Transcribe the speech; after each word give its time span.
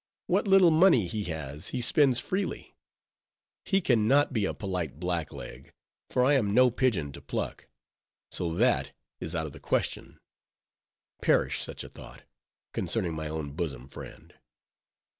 What 0.25 0.47
little 0.47 0.71
money 0.71 1.05
he 1.05 1.25
has, 1.25 1.67
he 1.67 1.79
spends 1.79 2.19
freely; 2.19 2.75
he 3.65 3.81
can 3.81 4.07
not 4.07 4.33
be 4.33 4.45
a 4.45 4.53
polite 4.55 4.99
blackleg, 4.99 5.71
for 6.09 6.25
I 6.25 6.33
am 6.33 6.55
no 6.55 6.71
pigeon 6.71 7.11
to 7.11 7.21
pluck; 7.21 7.67
so 8.31 8.51
that 8.55 8.93
is 9.19 9.35
out 9.35 9.45
of 9.45 9.51
the 9.53 9.59
question;—perish 9.59 11.61
such 11.61 11.83
a 11.83 11.89
thought, 11.89 12.23
concerning 12.73 13.13
my 13.13 13.27
own 13.27 13.51
bosom 13.51 13.87
friend! 13.87 14.33